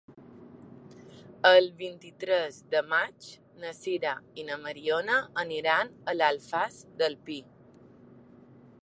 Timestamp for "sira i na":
3.81-4.59